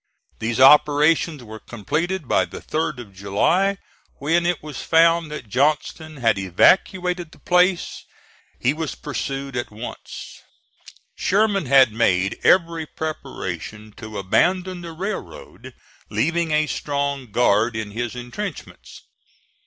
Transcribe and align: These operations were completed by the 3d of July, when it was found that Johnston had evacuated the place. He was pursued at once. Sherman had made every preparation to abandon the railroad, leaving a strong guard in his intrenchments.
These 0.39 0.59
operations 0.59 1.43
were 1.43 1.59
completed 1.59 2.27
by 2.27 2.45
the 2.45 2.59
3d 2.59 2.97
of 2.97 3.13
July, 3.13 3.77
when 4.17 4.47
it 4.47 4.63
was 4.63 4.81
found 4.81 5.29
that 5.29 5.47
Johnston 5.47 6.17
had 6.17 6.39
evacuated 6.39 7.31
the 7.31 7.37
place. 7.37 8.03
He 8.57 8.73
was 8.73 8.95
pursued 8.95 9.55
at 9.55 9.69
once. 9.69 10.41
Sherman 11.15 11.67
had 11.67 11.91
made 11.93 12.39
every 12.43 12.87
preparation 12.87 13.91
to 13.97 14.17
abandon 14.17 14.81
the 14.81 14.91
railroad, 14.93 15.71
leaving 16.09 16.49
a 16.49 16.65
strong 16.65 17.27
guard 17.31 17.75
in 17.75 17.91
his 17.91 18.15
intrenchments. 18.15 19.03